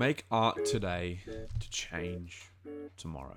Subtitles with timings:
[0.00, 2.48] Make art today to change
[2.96, 3.36] tomorrow.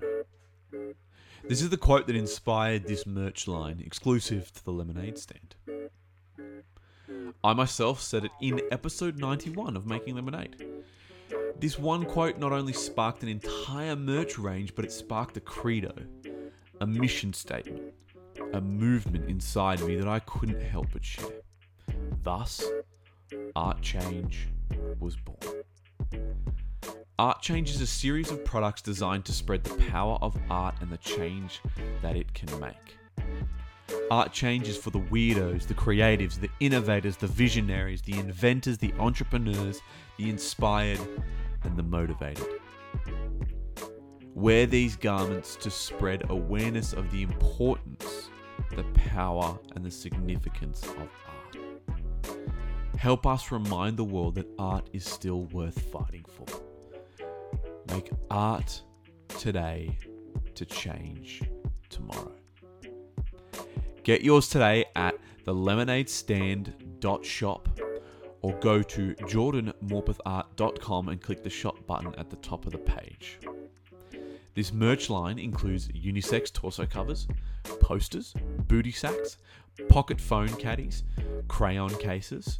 [1.46, 5.56] This is the quote that inspired this merch line, exclusive to the lemonade stand.
[7.44, 10.64] I myself said it in episode 91 of Making Lemonade.
[11.60, 15.92] This one quote not only sparked an entire merch range, but it sparked a credo,
[16.80, 17.92] a mission statement,
[18.54, 21.42] a movement inside me that I couldn't help but share.
[22.22, 22.64] Thus,
[23.54, 24.48] Art Change
[24.98, 25.53] was born.
[27.16, 30.90] Art Change is a series of products designed to spread the power of art and
[30.90, 31.60] the change
[32.02, 32.96] that it can make.
[34.10, 38.92] Art Change is for the weirdos, the creatives, the innovators, the visionaries, the inventors, the
[38.98, 39.80] entrepreneurs,
[40.18, 40.98] the inspired,
[41.62, 42.48] and the motivated.
[44.34, 48.28] Wear these garments to spread awareness of the importance,
[48.74, 51.58] the power, and the significance of art.
[52.96, 56.63] Help us remind the world that art is still worth fighting for.
[57.94, 58.82] Make art
[59.38, 59.96] today
[60.56, 61.42] to change
[61.88, 62.32] tomorrow.
[64.02, 65.14] Get yours today at
[65.44, 67.80] the lemonadestand.shop
[68.42, 73.38] or go to jordanmorpethart.com and click the shop button at the top of the page.
[74.56, 77.28] This merch line includes unisex torso covers,
[77.78, 78.34] posters,
[78.66, 79.36] booty sacks,
[79.88, 81.04] pocket phone caddies,
[81.48, 82.58] crayon cases,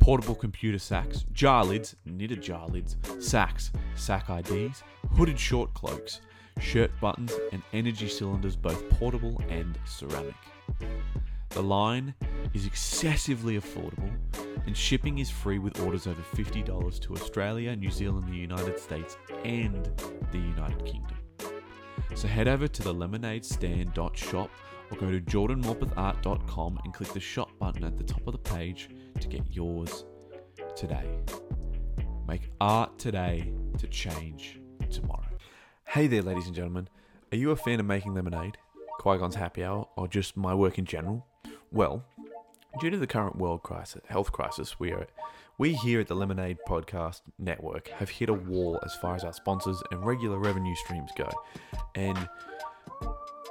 [0.00, 6.20] portable computer sacks, jar lids, knitted jar lids, sacks, sack IDs, hooded short cloaks,
[6.60, 10.34] shirt buttons, and energy cylinders, both portable and ceramic.
[11.50, 12.14] The line
[12.52, 14.12] is excessively affordable,
[14.66, 19.16] and shipping is free with orders over $50 to Australia, New Zealand, the United States,
[19.44, 19.90] and
[20.32, 21.16] the United Kingdom.
[22.14, 24.50] So head over to the lemonadestand.shop
[24.90, 28.88] or go to jordanmorpethart.com and click the shop button at the top of the page
[29.20, 30.04] to get yours
[30.74, 31.06] today.
[32.28, 35.26] Make art today to change tomorrow.
[35.86, 36.88] Hey there, ladies and gentlemen.
[37.32, 38.56] Are you a fan of making lemonade,
[38.98, 41.26] Qui Gon's Happy Hour, or just my work in general?
[41.72, 42.04] Well,
[42.80, 45.06] due to the current world crisis, health crisis, we are
[45.58, 49.32] we here at the Lemonade Podcast Network have hit a wall as far as our
[49.32, 51.30] sponsors and regular revenue streams go,
[51.94, 52.28] and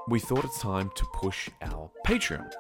[0.08, 2.52] we thought it's time to push our Patreon.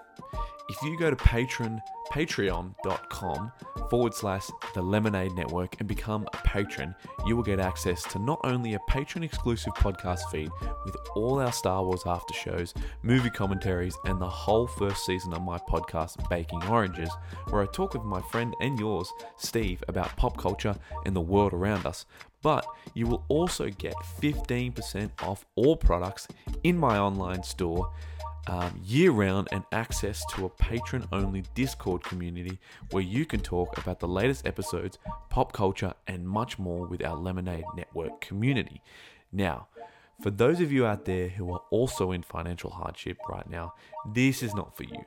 [0.67, 1.81] If you go to patron
[2.11, 3.51] patreon.com
[3.89, 6.95] forward slash the lemonade network and become a patron,
[7.25, 10.49] you will get access to not only a patron exclusive podcast feed
[10.85, 12.73] with all our Star Wars after shows,
[13.03, 17.11] movie commentaries, and the whole first season of my podcast, Baking Oranges,
[17.49, 20.75] where I talk with my friend and yours, Steve, about pop culture
[21.05, 22.05] and the world around us.
[22.41, 26.27] But you will also get 15% off all products
[26.63, 27.91] in my online store
[28.47, 32.59] um, year round and access to a patron only Discord community
[32.91, 34.97] where you can talk about the latest episodes,
[35.29, 38.81] pop culture, and much more with our Lemonade Network community.
[39.31, 39.67] Now,
[40.21, 43.73] for those of you out there who are also in financial hardship right now,
[44.13, 45.03] this is not for you.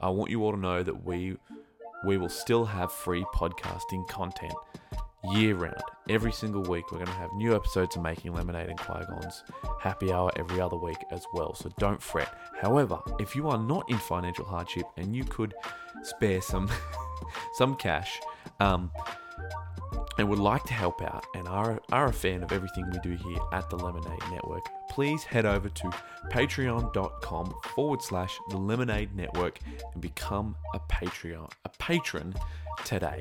[0.00, 1.36] I want you all to know that we
[2.04, 4.54] we will still have free podcasting content
[5.32, 5.82] year round.
[6.08, 9.44] Every single week, we're going to have new episodes of Making Lemonade and Qui Gon's
[9.80, 11.54] Happy Hour every other week as well.
[11.54, 12.34] So don't fret.
[12.60, 15.54] However, if you are not in financial hardship and you could
[16.02, 16.68] spare some
[17.54, 18.20] some cash,
[18.60, 18.90] um,
[20.18, 23.16] and would like to help out and are, are a fan of everything we do
[23.16, 25.90] here at the Lemonade Network, please head over to
[26.30, 29.58] patreon.com forward slash the Lemonade Network
[29.94, 32.34] and become a Patreon, a patron
[32.84, 33.20] today.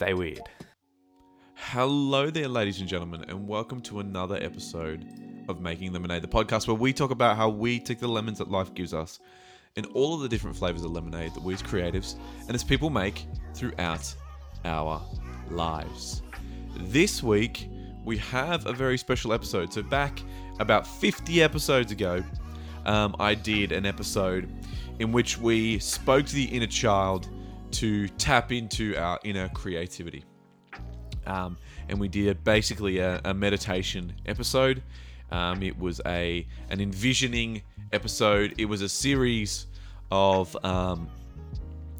[0.00, 0.40] Stay weird.
[1.56, 5.06] Hello there, ladies and gentlemen, and welcome to another episode
[5.46, 8.50] of Making Lemonade, the podcast where we talk about how we take the lemons that
[8.50, 9.20] life gives us
[9.76, 12.16] and all of the different flavors of lemonade that we as creatives
[12.46, 14.14] and as people make throughout
[14.64, 15.02] our
[15.50, 16.22] lives.
[16.78, 17.68] This week,
[18.02, 19.70] we have a very special episode.
[19.70, 20.22] So, back
[20.60, 22.24] about 50 episodes ago,
[22.86, 24.50] um, I did an episode
[24.98, 27.28] in which we spoke to the inner child
[27.72, 30.24] to tap into our inner creativity.
[31.26, 31.56] Um,
[31.88, 34.82] and we did basically a, a meditation episode.
[35.30, 37.62] Um, it was a an envisioning
[37.92, 38.54] episode.
[38.58, 39.66] It was a series
[40.10, 40.56] of.
[40.64, 41.08] Um,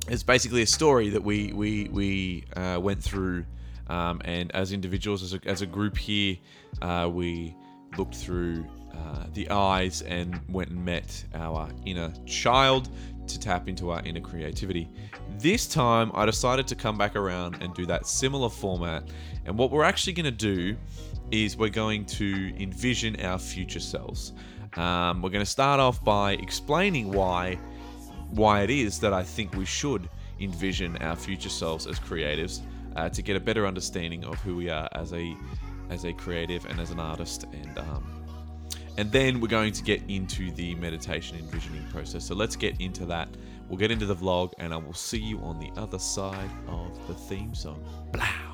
[0.08, 3.44] it's basically a story that we we we uh, went through,
[3.88, 6.36] um, and as individuals, as a, as a group here,
[6.82, 7.54] uh, we
[7.96, 12.88] looked through uh, the eyes and went and met our inner child
[13.32, 14.88] to tap into our inner creativity.
[15.38, 19.04] This time, I decided to come back around and do that similar format.
[19.46, 20.76] And what we're actually going to do
[21.30, 24.32] is we're going to envision our future selves.
[24.76, 27.58] Um, we're going to start off by explaining why
[28.30, 32.62] why it is that I think we should envision our future selves as creatives.
[32.96, 35.36] uh, to get a better understanding of who we are as a
[35.90, 38.04] as a creative and as an artist and um,
[39.00, 42.22] and then we're going to get into the meditation envisioning process.
[42.22, 43.30] So let's get into that.
[43.66, 47.08] We'll get into the vlog and i will see you on the other side of
[47.08, 47.82] the theme song.
[48.12, 48.49] Blow.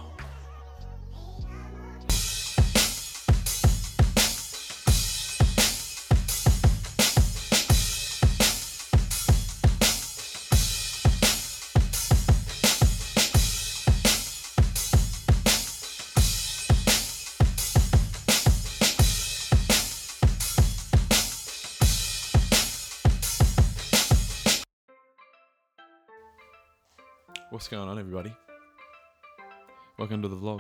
[30.26, 30.58] To the vlog.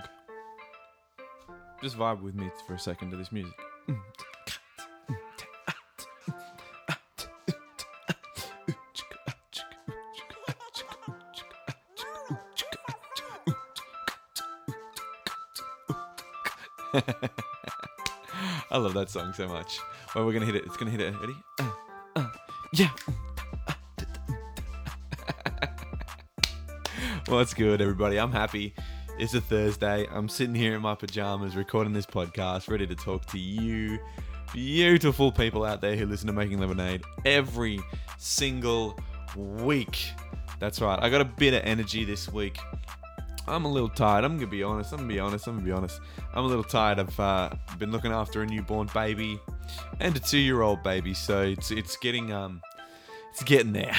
[1.82, 3.52] Just vibe with me for a second to this music.
[18.70, 19.80] I love that song so much.
[20.14, 20.64] Well, we're gonna hit it.
[20.64, 21.12] It's gonna hit it.
[21.18, 21.34] Ready?
[21.58, 21.72] Uh,
[22.14, 22.28] uh,
[22.72, 22.90] yeah.
[27.26, 28.16] What's good, everybody?
[28.20, 28.76] I'm happy.
[29.18, 30.06] It's a Thursday.
[30.12, 33.98] I'm sitting here in my pajamas recording this podcast, ready to talk to you,
[34.52, 37.80] beautiful people out there who listen to Making Lemonade every
[38.18, 38.98] single
[39.34, 40.10] week.
[40.58, 41.02] That's right.
[41.02, 42.58] I got a bit of energy this week.
[43.48, 44.26] I'm a little tired.
[44.26, 44.92] I'm gonna be honest.
[44.92, 45.46] I'm gonna be honest.
[45.46, 45.98] I'm gonna be honest.
[46.34, 46.98] I'm a little tired.
[46.98, 49.40] I've uh, been looking after a newborn baby
[49.98, 52.60] and a two-year-old baby, so it's it's getting um,
[53.32, 53.96] it's getting there.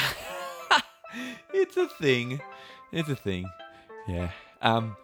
[1.56, 2.40] it's a thing.
[2.92, 3.50] It's a thing.
[4.08, 4.30] Yeah.
[4.62, 4.96] Um.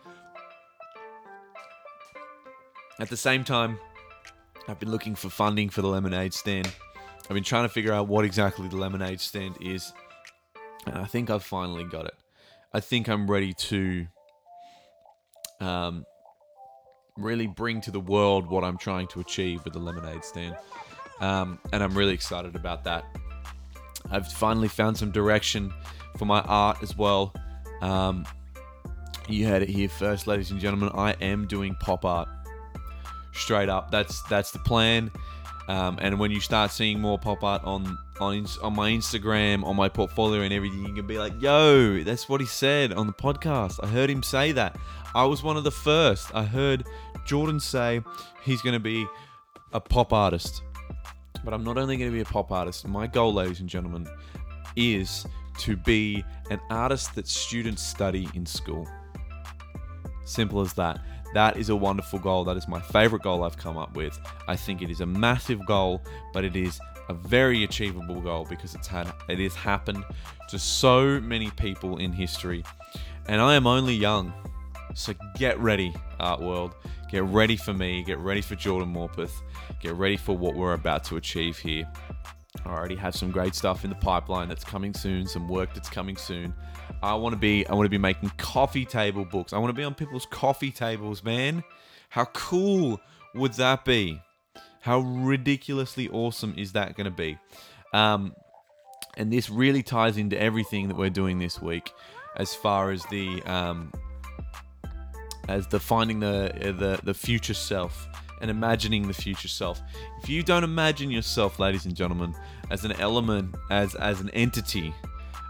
[3.00, 3.80] At the same time,
[4.68, 6.72] I've been looking for funding for the lemonade stand.
[7.24, 9.94] I've been trying to figure out what exactly the lemonade stand is,
[10.86, 12.14] and I think I've finally got it.
[12.74, 14.08] I think I'm ready to
[15.60, 16.06] um,
[17.18, 20.56] really bring to the world what I'm trying to achieve with the lemonade stand.
[21.20, 23.06] Um, and I'm really excited about that.
[24.12, 25.74] I've finally found some direction
[26.18, 27.34] for my art as well.
[27.82, 28.26] Um,
[29.28, 30.90] you heard it here first, ladies and gentlemen.
[30.94, 32.28] I am doing pop art.
[33.34, 35.12] Straight up, that's that's the plan.
[35.68, 39.76] Um, and when you start seeing more pop art on on on my Instagram, on
[39.76, 43.14] my portfolio, and everything, you can be like, "Yo, that's what he said on the
[43.14, 44.78] podcast." I heard him say that.
[45.16, 46.34] I was one of the first.
[46.34, 46.86] I heard
[47.26, 48.02] Jordan say
[48.44, 49.08] he's going to be
[49.72, 50.64] a pop artist.
[51.44, 52.88] But I'm not only going to be a pop artist.
[52.88, 54.08] My goal, ladies and gentlemen,
[54.76, 55.26] is
[55.60, 58.88] to be an artist that students study in school.
[60.26, 61.00] Simple as that.
[61.34, 62.44] That is a wonderful goal.
[62.44, 64.20] That is my favorite goal I've come up with.
[64.48, 66.02] I think it is a massive goal,
[66.34, 70.04] but it is a very achievable goal because it's had it has happened
[70.50, 72.64] to so many people in history.
[73.28, 74.34] And I am only young.
[74.94, 76.76] So get ready, art world.
[77.10, 78.04] Get ready for me.
[78.04, 79.34] Get ready for Jordan Morpeth.
[79.80, 81.88] Get ready for what we're about to achieve here.
[82.66, 85.90] I already have some great stuff in the pipeline that's coming soon, some work that's
[85.90, 86.54] coming soon.
[87.02, 89.54] I want to be I want to be making coffee table books.
[89.54, 91.64] I want to be on people's coffee tables, man.
[92.10, 93.02] How cool
[93.36, 94.22] would that be?
[94.82, 97.38] How ridiculously awesome is that going to be?
[97.94, 98.34] Um,
[99.16, 101.92] and this really ties into everything that we're doing this week,
[102.36, 103.92] as far as the um,
[105.48, 108.08] as the finding the the the future self
[108.44, 109.82] and imagining the future self.
[110.22, 112.36] If you don't imagine yourself, ladies and gentlemen,
[112.70, 114.94] as an element, as as an entity,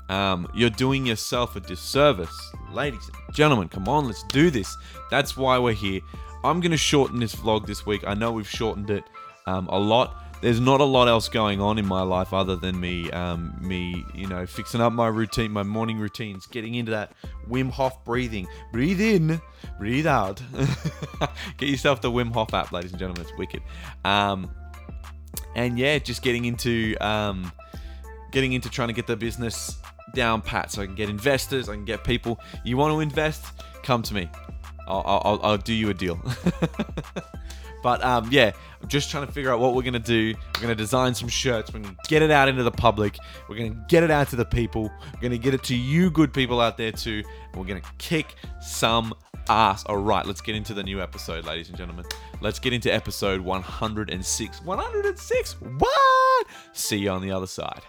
[0.10, 2.54] um, you're doing yourself a disservice.
[2.72, 4.78] Ladies and gentlemen, come on, let's do this.
[5.10, 6.02] That's why we're here.
[6.44, 8.04] I'm to shorten this vlog this week.
[8.06, 9.04] I know we've shortened it
[9.48, 10.23] um, a lot.
[10.44, 14.04] There's not a lot else going on in my life other than me, um, me,
[14.14, 17.14] you know, fixing up my routine, my morning routines, getting into that
[17.50, 18.50] Wim Hof breathing.
[18.74, 19.42] Breathe in,
[19.80, 20.44] breathe out.
[21.58, 23.22] Get yourself the Wim Hof app, ladies and gentlemen.
[23.22, 23.62] It's wicked.
[24.04, 24.52] Um,
[25.56, 27.50] and yeah, just getting into um,
[28.34, 29.78] getting into trying to get the business
[30.14, 32.38] down pat, so I can get investors, I can get people.
[32.66, 33.46] You want to invest?
[33.82, 34.30] Come to me.
[34.90, 36.20] I'll, I'll, I'll do you a deal.
[37.84, 40.34] but um, yeah, I'm just trying to figure out what we're gonna do.
[40.56, 41.72] We're gonna design some shirts.
[41.72, 43.18] We're gonna get it out into the public.
[43.48, 44.92] We're gonna get it out to the people.
[45.14, 47.22] We're gonna get it to you, good people out there too.
[47.52, 49.14] And we're gonna kick some
[49.50, 49.84] ass.
[49.86, 52.06] All right, let's get into the new episode, ladies and gentlemen.
[52.42, 54.62] Let's get into episode 106.
[54.64, 55.54] 106.
[55.78, 56.48] What?
[56.72, 57.82] See you on the other side.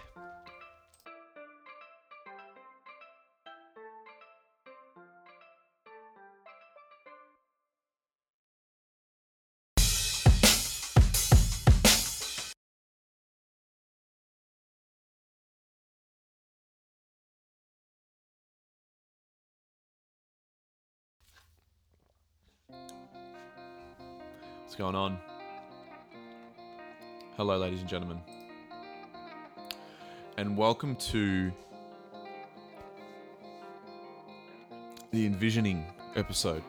[24.75, 25.17] What's going on?
[27.37, 28.19] Hello, ladies and gentlemen.
[30.35, 31.49] And welcome to
[35.11, 35.85] the envisioning
[36.17, 36.61] episode.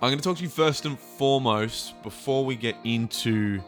[0.00, 3.60] I'm going to talk to you first and foremost before we get into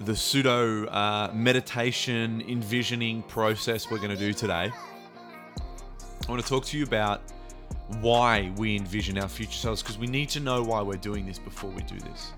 [0.00, 4.70] the pseudo uh, meditation envisioning process we're going to do today.
[4.70, 7.22] I want to talk to you about
[8.00, 11.38] why we envision our future selves because we need to know why we're doing this
[11.38, 12.32] before we do this.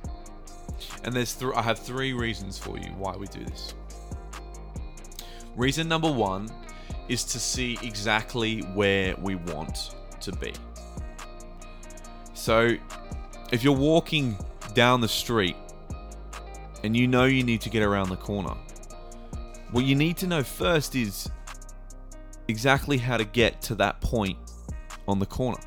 [1.04, 3.75] And there's th- I have three reasons for you why we do this.
[5.54, 6.49] Reason number 1
[7.09, 10.52] is to see exactly where we want to be.
[12.32, 12.76] So,
[13.52, 14.37] if you're walking
[14.73, 15.56] down the street
[16.82, 18.54] and you know you need to get around the corner,
[19.71, 21.28] what you need to know first is
[22.49, 24.38] exactly how to get to that point
[25.12, 25.61] on the corner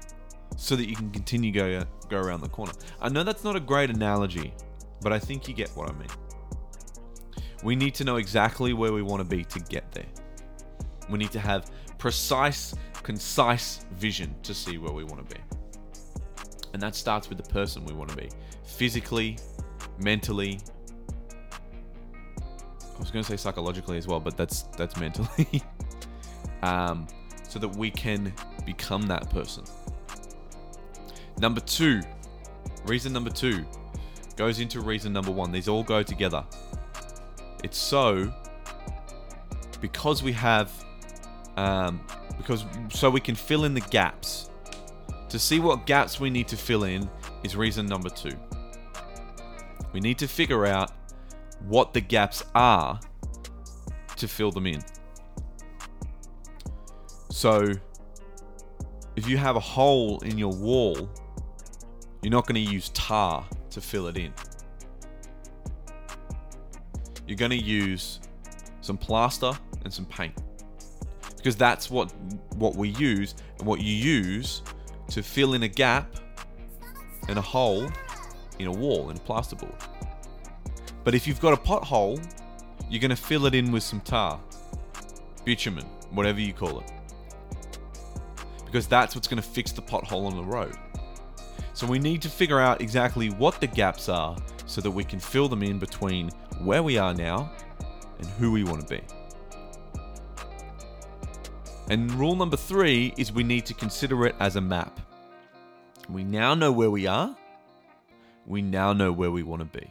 [0.57, 2.73] so that you can continue go go around the corner.
[2.99, 4.53] I know that's not a great analogy,
[5.01, 6.09] but I think you get what I mean.
[7.63, 10.05] We need to know exactly where we want to be to get there.
[11.09, 15.41] We need to have precise, concise vision to see where we want to be.
[16.73, 18.29] And that starts with the person we want to be
[18.63, 19.37] physically,
[19.99, 20.59] mentally.
[22.39, 25.63] I was going to say psychologically as well, but that's that's mentally.
[26.61, 27.07] um,
[27.47, 28.33] so that we can
[28.65, 29.63] become that person.
[31.37, 32.01] Number two,
[32.85, 33.65] reason number two
[34.35, 35.51] goes into reason number one.
[35.51, 36.43] These all go together.
[37.63, 38.31] It's so
[39.81, 40.71] because we have,
[41.57, 42.01] um,
[42.37, 44.49] because so we can fill in the gaps.
[45.29, 47.09] To see what gaps we need to fill in
[47.43, 48.37] is reason number two.
[49.93, 50.91] We need to figure out
[51.67, 52.99] what the gaps are
[54.17, 54.83] to fill them in.
[57.29, 57.65] So,
[59.15, 61.09] if you have a hole in your wall,
[62.21, 64.33] you're not going to use tar to fill it in.
[67.27, 68.19] You're going to use
[68.81, 69.51] some plaster
[69.83, 70.33] and some paint.
[71.37, 72.13] Because that's what
[72.55, 74.63] what we use and what you use
[75.09, 76.15] to fill in a gap
[77.27, 77.87] and a hole
[78.59, 79.79] in a wall in a plasterboard.
[81.03, 82.19] But if you've got a pothole,
[82.89, 84.39] you're going to fill it in with some tar,
[85.43, 86.94] bitumen, whatever you call it
[88.75, 90.75] because that's what's going to fix the pothole on the road.
[91.73, 95.17] So we need to figure out exactly what the gaps are so that we can
[95.17, 96.27] fill them in between
[96.59, 97.53] where we are now
[98.19, 99.01] and who we want to be.
[101.87, 104.99] And rule number three is we need to consider it as a map.
[106.09, 107.33] We now know where we are,
[108.45, 109.89] we now know where we want to be.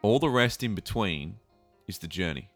[0.00, 1.38] All the rest in between
[1.88, 2.50] is the journey.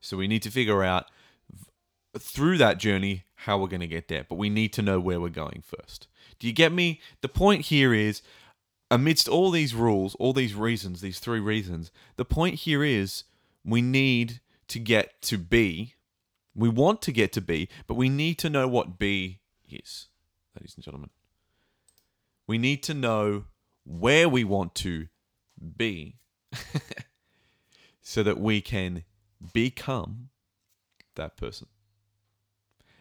[0.00, 1.06] So we need to figure out
[2.18, 5.20] through that journey how we're going to get there, but we need to know where
[5.20, 6.08] we're going first.
[6.38, 7.00] Do you get me?
[7.20, 8.22] The point here is
[8.90, 13.24] amidst all these rules, all these reasons, these three reasons, the point here is
[13.64, 15.94] we need to get to B.
[16.54, 20.08] We want to get to B, but we need to know what B is,
[20.56, 21.10] ladies and gentlemen.
[22.46, 23.44] We need to know
[23.84, 25.08] where we want to
[25.76, 26.16] be
[28.00, 29.04] so that we can
[29.52, 30.30] become
[31.14, 31.68] that person.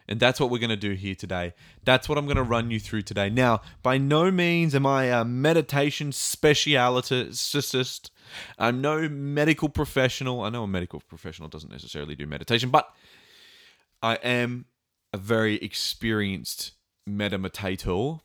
[0.08, 1.54] And that's what we're going to do here today.
[1.84, 3.30] That's what I'm going to run you through today.
[3.30, 8.12] Now, by no means am I a meditation specialist.
[8.58, 10.42] I'm no medical professional.
[10.42, 12.90] I know a medical professional doesn't necessarily do meditation, but
[14.02, 14.66] I am
[15.12, 16.72] a very experienced
[17.08, 18.22] meditator.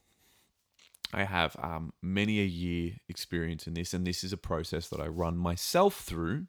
[1.12, 5.00] I have um, many a year experience in this, and this is a process that
[5.00, 6.46] I run myself through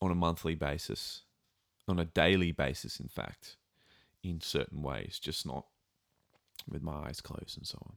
[0.00, 1.22] on a monthly basis
[1.88, 3.56] on a daily basis, in fact,
[4.22, 5.66] in certain ways, just not
[6.68, 7.96] with my eyes closed and so on.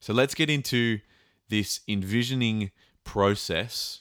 [0.00, 1.00] So let's get into
[1.48, 2.70] this envisioning
[3.04, 4.00] process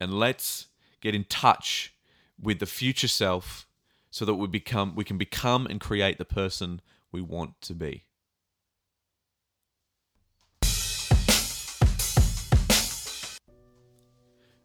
[0.00, 0.66] and let's
[1.00, 1.94] get in touch
[2.40, 3.66] with the future self
[4.10, 6.80] so that we become we can become and create the person
[7.10, 8.04] we want to be.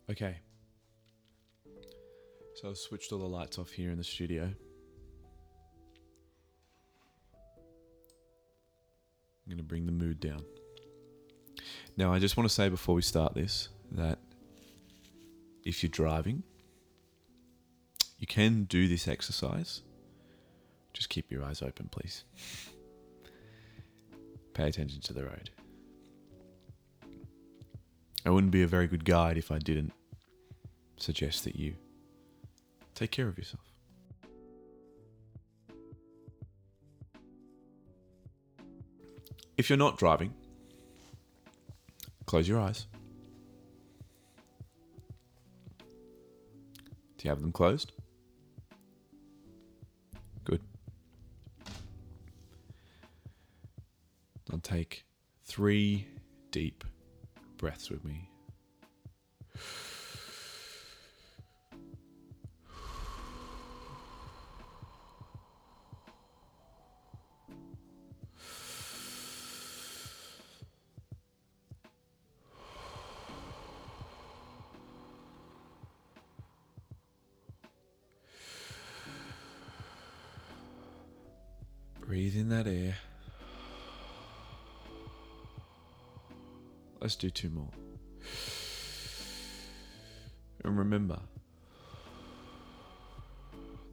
[0.10, 0.38] Okay.
[2.62, 4.44] So I've switched all the lights off here in the studio.
[4.44, 4.56] I'm
[9.48, 10.44] going to bring the mood down.
[11.96, 14.20] Now, I just want to say before we start this that
[15.64, 16.44] if you're driving,
[18.18, 19.82] you can do this exercise.
[20.92, 22.26] Just keep your eyes open, please.
[24.54, 25.50] Pay attention to the road.
[28.26, 29.94] I wouldn't be a very good guide if I didn't
[30.98, 31.76] suggest that you
[33.00, 33.64] Take care of yourself.
[39.58, 40.34] If you're not driving,
[42.26, 42.88] close your eyes.
[45.80, 47.94] Do you have them closed?
[50.44, 50.62] Good.
[54.52, 55.06] Now take
[55.46, 56.06] three
[56.52, 56.84] deep
[57.56, 58.30] breaths with me.
[87.10, 87.72] Let's do two more.
[90.64, 91.20] And remember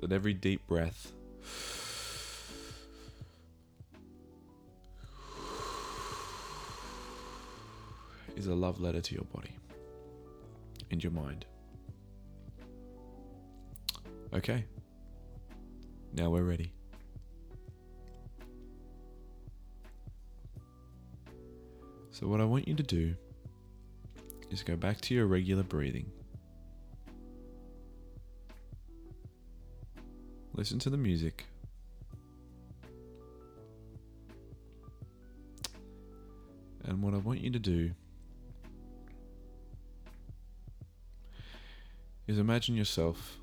[0.00, 1.12] that every deep breath
[8.37, 9.56] is a love letter to your body
[10.90, 11.46] and your mind.
[14.35, 14.66] Okay.
[16.12, 16.75] Now we're ready.
[22.18, 23.14] So, what I want you to do
[24.50, 26.11] is go back to your regular breathing.
[30.54, 31.44] Listen to the music.
[36.85, 37.90] And what I want you to do
[42.26, 43.37] is imagine yourself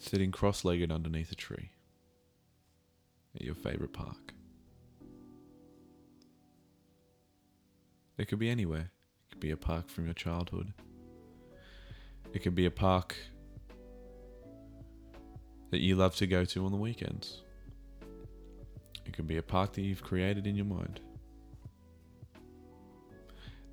[0.00, 1.70] sitting cross legged underneath a tree
[3.36, 4.34] at your favorite park.
[8.18, 8.90] It could be anywhere.
[8.90, 10.72] It could be a park from your childhood.
[12.32, 13.16] It could be a park
[15.70, 17.42] that you love to go to on the weekends.
[19.06, 21.00] It could be a park that you've created in your mind.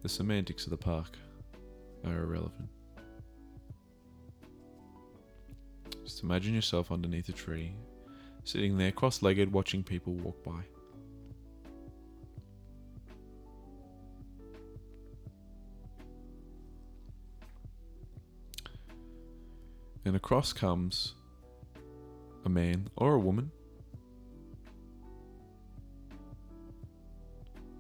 [0.04, 1.18] The semantics of the park
[2.06, 2.70] are irrelevant.
[6.04, 7.76] Just imagine yourself underneath a tree,
[8.44, 10.62] sitting there cross legged watching people walk by.
[20.16, 21.14] And across comes
[22.46, 23.52] a man or a woman,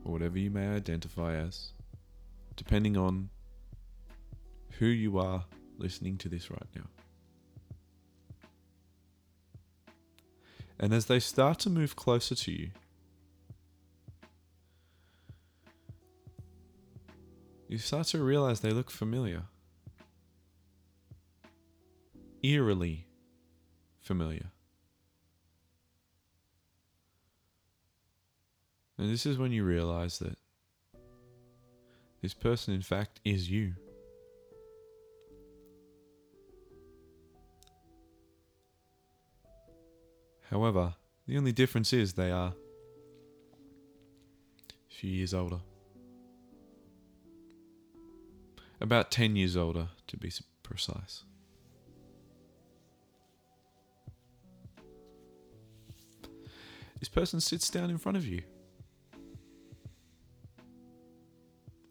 [0.04, 1.72] or whatever you may identify as,
[2.58, 3.30] depending on
[4.80, 5.46] who you are
[5.78, 6.88] listening to this right now.
[10.78, 12.72] And as they start to move closer to you,
[17.70, 19.44] you start to realize they look familiar.
[22.46, 23.08] Eerily
[24.02, 24.52] familiar.
[29.00, 30.38] And this is when you realize that
[32.22, 33.74] this person, in fact, is you.
[40.52, 40.94] However,
[41.28, 42.54] the only difference is they are
[44.90, 45.62] a few years older.
[48.80, 50.32] About 10 years older, to be
[50.62, 51.24] precise.
[57.00, 58.42] This person sits down in front of you.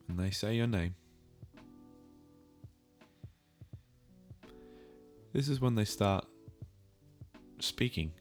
[0.08, 0.94] And they say your name.
[5.32, 6.26] This is when they start
[7.58, 8.12] speaking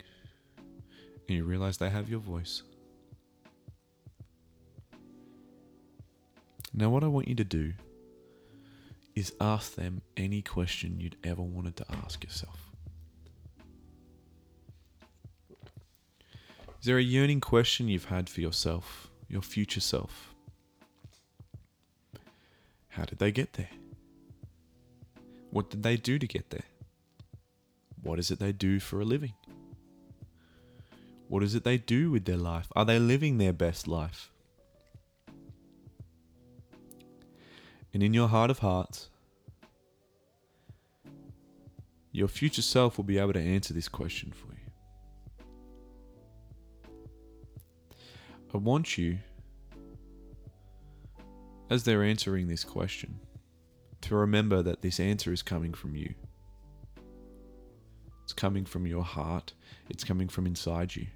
[1.27, 2.63] and you realize they have your voice.
[6.73, 7.73] Now, what I want you to do
[9.15, 12.72] is ask them any question you'd ever wanted to ask yourself.
[16.83, 20.35] Is there a yearning question you've had for yourself, your future self?
[22.89, 23.69] How did they get there?
[25.49, 26.65] What did they do to get there?
[28.01, 29.31] What is it they do for a living?
[31.29, 32.67] What is it they do with their life?
[32.75, 34.29] Are they living their best life?
[37.93, 39.07] And in your heart of hearts,
[42.11, 44.52] your future self will be able to answer this question for you.
[48.53, 49.17] I want you,
[51.71, 53.19] as they're answering this question,
[54.01, 56.13] to remember that this answer is coming from you.
[58.23, 59.53] It's coming from your heart,
[59.89, 61.07] it's coming from inside you.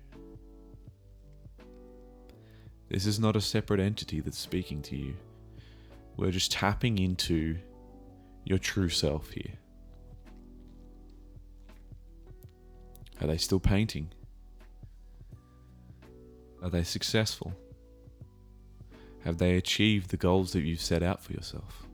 [2.90, 5.14] This is not a separate entity that's speaking to you.
[6.16, 7.58] We're just tapping into
[8.46, 9.54] your true self here.
[13.22, 14.10] Are they still painting?
[16.62, 17.54] Are they successful?
[19.24, 21.88] Have they achieved the goals that you've set out for yourself?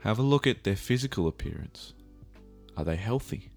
[0.00, 1.92] Have a look at their physical appearance.
[2.76, 3.50] Are they healthy?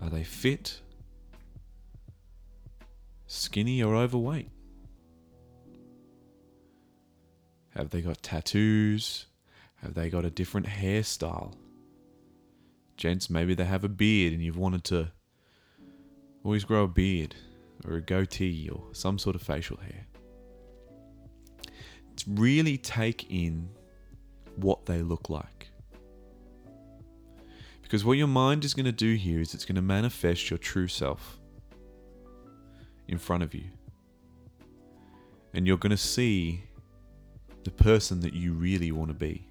[0.00, 0.82] Are they fit?
[3.26, 4.50] Skinny or overweight?
[7.70, 9.26] Have they got tattoos?
[9.76, 11.54] Have they got a different hairstyle?
[12.98, 15.12] Gents, maybe they have a beard and you've wanted to
[16.44, 17.36] always grow a beard
[17.86, 20.06] or a goatee or some sort of facial hair.
[22.16, 23.70] To really take in
[24.56, 25.68] what they look like.
[27.82, 30.58] Because what your mind is going to do here is it's going to manifest your
[30.58, 31.38] true self
[33.06, 33.64] in front of you.
[35.54, 36.64] And you're going to see
[37.64, 39.47] the person that you really want to be.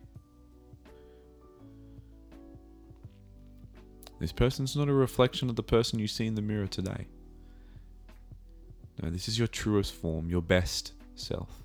[4.19, 7.07] This person's not a reflection of the person you see in the mirror today.
[9.01, 11.63] No, this is your truest form, your best self.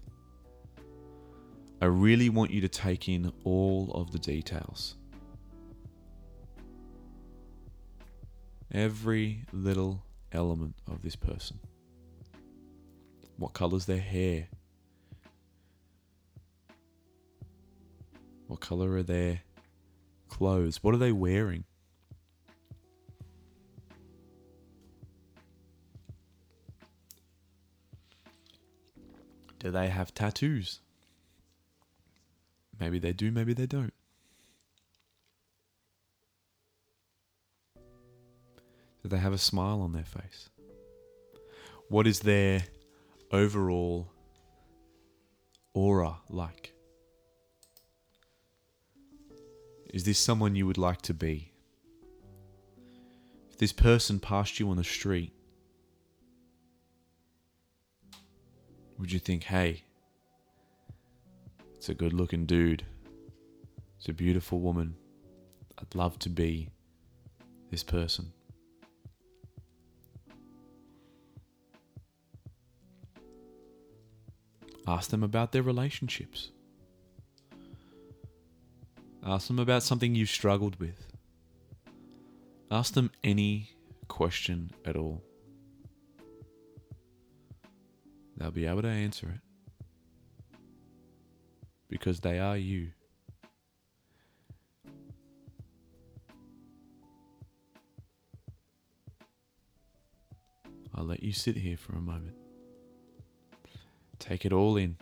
[1.80, 4.96] I really want you to take in all of the details.
[8.70, 11.58] Every little element of this person.
[13.36, 14.48] What color's their hair?
[18.46, 19.40] What color are their
[20.28, 20.82] clothes?
[20.82, 21.64] What are they wearing?
[29.62, 30.80] Do they have tattoos?
[32.80, 33.94] Maybe they do, maybe they don't.
[37.76, 40.48] Do they have a smile on their face?
[41.88, 42.64] What is their
[43.30, 44.10] overall
[45.74, 46.72] aura like?
[49.94, 51.52] Is this someone you would like to be?
[53.52, 55.32] If this person passed you on the street,
[59.02, 59.82] would you think, hey,
[61.74, 62.84] it's a good looking dude,
[63.98, 64.94] it's a beautiful woman,
[65.76, 66.68] I'd love to be
[67.68, 68.32] this person?
[74.86, 76.52] Ask them about their relationships.
[79.26, 81.08] Ask them about something you've struggled with.
[82.70, 83.72] Ask them any
[84.06, 85.24] question at all.
[88.42, 90.56] They'll be able to answer it
[91.88, 92.88] because they are you.
[100.92, 102.34] I'll let you sit here for a moment.
[104.18, 104.96] Take it all in.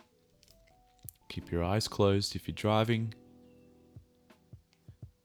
[1.31, 3.15] Keep your eyes closed if you're driving.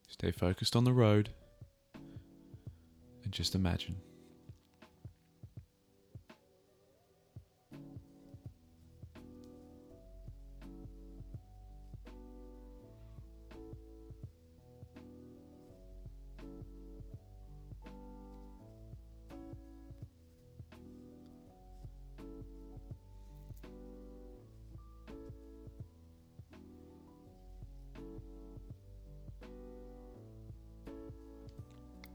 [0.07, 1.31] Stay focused on the road.
[3.25, 3.97] And just imagine.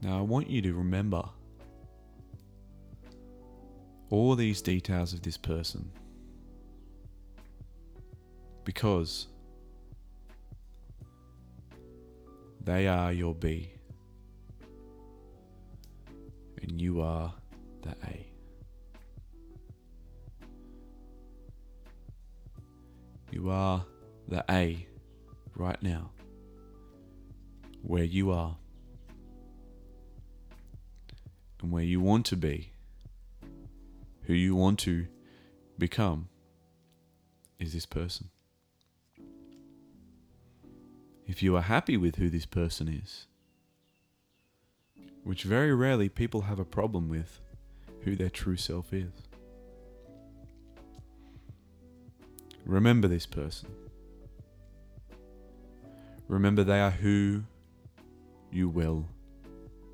[0.01, 1.23] Now, I want you to remember
[4.09, 5.91] all these details of this person.
[8.63, 9.27] Because
[12.63, 13.71] they are your B.
[16.61, 17.33] And you are
[17.81, 18.27] the A.
[23.31, 23.85] You are
[24.27, 24.85] the A
[25.55, 26.11] right now,
[27.81, 28.57] where you are
[31.81, 32.73] where you want to be,
[34.25, 35.07] who you want to
[35.79, 36.29] become,
[37.57, 38.29] is this person.
[41.25, 43.25] If you are happy with who this person is,
[45.23, 47.41] which very rarely people have a problem with
[48.01, 49.13] who their true self is.
[52.63, 53.69] Remember this person.
[56.27, 57.41] Remember they are who
[58.51, 59.07] you will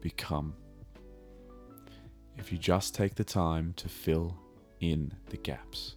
[0.01, 0.53] become
[2.37, 4.37] if you just take the time to fill
[4.79, 5.95] in the gaps.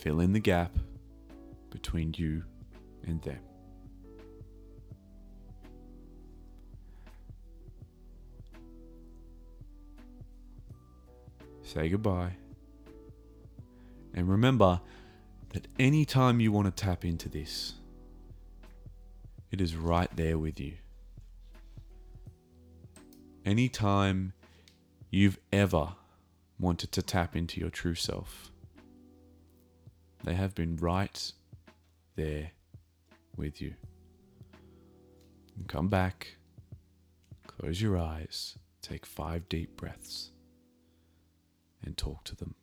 [0.00, 0.72] Fill in the gap
[1.70, 2.44] between you
[3.06, 3.40] and them.
[11.62, 12.32] Say goodbye.
[14.12, 14.80] And remember
[15.52, 17.74] that anytime you want to tap into this,
[19.52, 20.74] it is right there with you.
[23.44, 24.34] Anytime
[25.10, 25.94] you've ever
[26.58, 28.52] wanted to tap into your true self,
[30.24, 31.32] they have been right
[32.16, 32.50] there
[33.36, 33.74] with you.
[35.56, 36.36] And come back,
[37.46, 40.32] close your eyes, take five deep breaths,
[41.82, 42.54] and talk to them.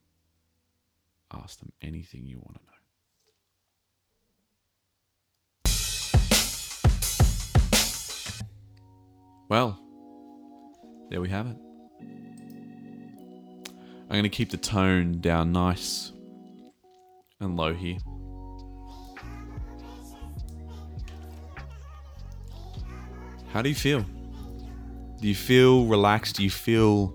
[1.32, 2.68] Ask them anything you want to know.
[9.48, 9.80] Well,
[11.10, 11.56] there we have it.
[14.10, 16.12] I'm going to keep the tone down nice
[17.40, 17.98] and low here.
[23.52, 24.04] How do you feel?
[25.20, 26.36] Do you feel relaxed?
[26.36, 27.14] Do you feel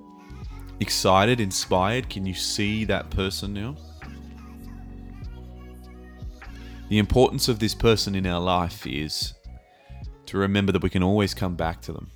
[0.80, 2.10] excited, inspired?
[2.10, 3.76] Can you see that person now?
[6.90, 9.34] The importance of this person in our life is
[10.28, 12.12] to remember that we can always come back to them.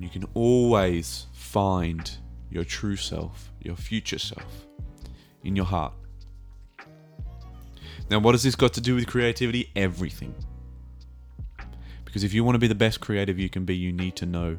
[0.00, 2.10] And you can always find
[2.48, 4.66] your true self, your future self,
[5.44, 5.92] in your heart.
[8.08, 9.68] Now, what has this got to do with creativity?
[9.76, 10.34] Everything.
[12.06, 14.24] Because if you want to be the best creative you can be, you need to
[14.24, 14.56] know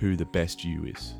[0.00, 1.12] who the best you is.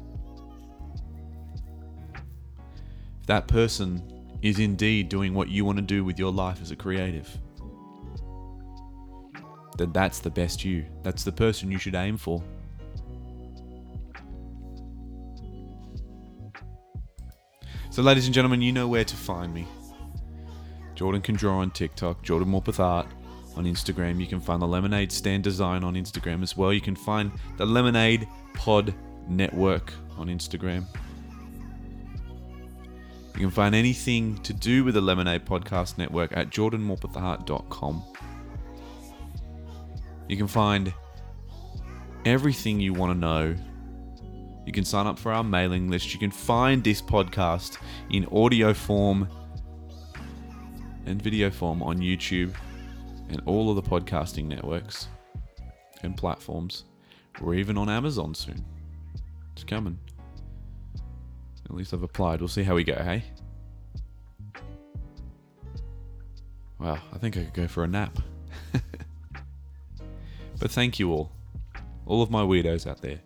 [3.20, 4.02] If that person
[4.40, 7.36] is indeed doing what you want to do with your life as a creative,
[9.76, 10.86] then that's the best you.
[11.02, 12.42] That's the person you should aim for.
[17.96, 19.66] So, ladies and gentlemen, you know where to find me.
[20.94, 23.06] Jordan can draw on TikTok, Jordan Morpeth Art
[23.56, 24.20] on Instagram.
[24.20, 26.74] You can find the Lemonade Stand Design on Instagram as well.
[26.74, 28.94] You can find the Lemonade Pod
[29.30, 30.84] Network on Instagram.
[33.32, 38.04] You can find anything to do with the Lemonade Podcast Network at jordanmorpethart.com.
[40.28, 40.92] You can find
[42.26, 43.56] everything you want to know.
[44.66, 46.12] You can sign up for our mailing list.
[46.12, 47.78] You can find this podcast
[48.10, 49.28] in audio form
[51.06, 52.52] and video form on YouTube
[53.28, 55.06] and all of the podcasting networks
[56.02, 56.84] and platforms.
[57.40, 58.64] We're even on Amazon soon.
[59.52, 59.98] It's coming.
[61.64, 62.40] At least I've applied.
[62.40, 63.22] We'll see how we go, hey?
[66.80, 68.18] Wow, I think I could go for a nap.
[70.58, 71.30] but thank you all.
[72.04, 73.20] All of my weirdos out there.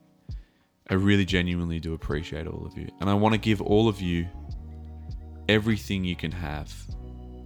[0.91, 2.89] I really genuinely do appreciate all of you.
[3.01, 4.27] And I want to give all of you
[5.49, 6.75] everything you can have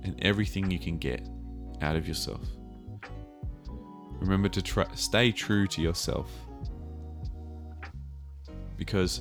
[0.03, 1.29] and everything you can get
[1.83, 2.41] out of yourself.
[4.13, 6.31] Remember to try, stay true to yourself.
[8.79, 9.21] Because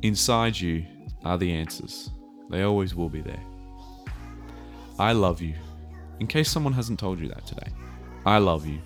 [0.00, 0.86] inside you
[1.24, 2.10] are the answers.
[2.50, 3.42] They always will be there.
[4.98, 5.54] I love you.
[6.18, 7.70] In case someone hasn't told you that today,
[8.24, 8.80] I love you.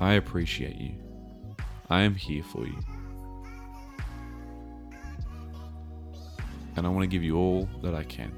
[0.00, 0.94] I appreciate you.
[1.90, 2.78] I am here for you.
[6.76, 8.32] And I want to give you all that I can.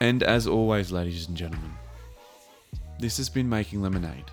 [0.00, 1.70] And as always, ladies and gentlemen,
[2.98, 4.30] this has been Making Lemonade.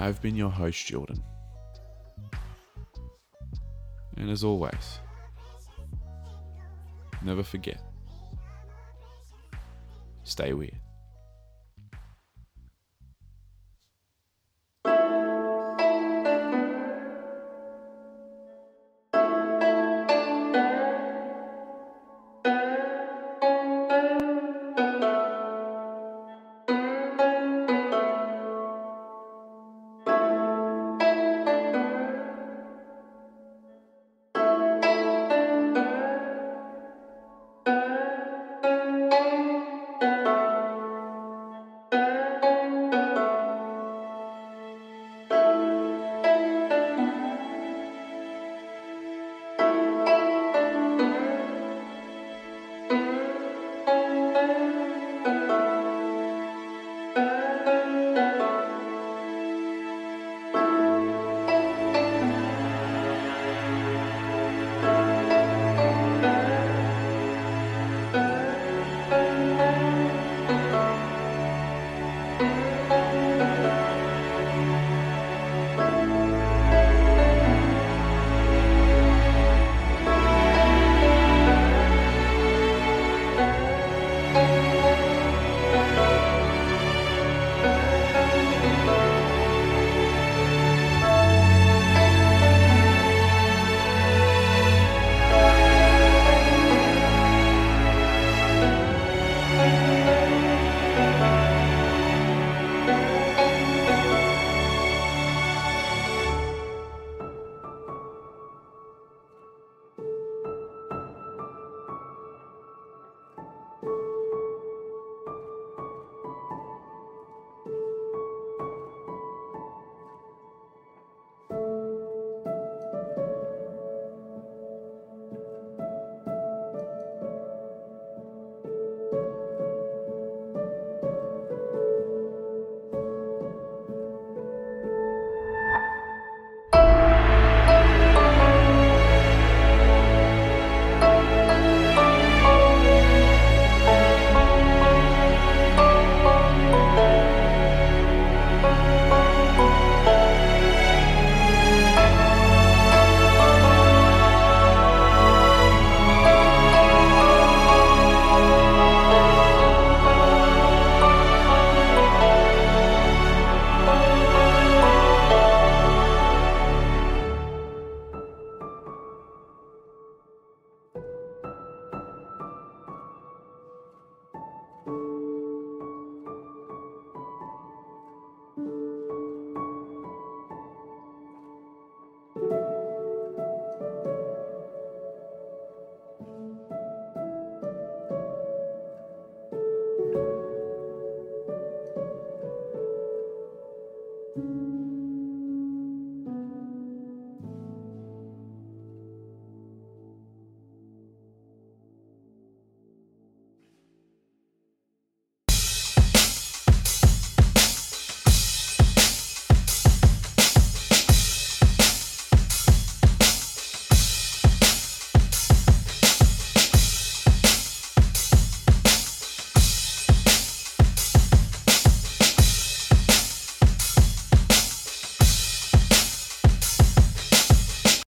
[0.00, 1.22] I've been your host, Jordan.
[4.16, 5.00] And as always,
[7.22, 7.80] never forget
[10.24, 10.83] stay weird.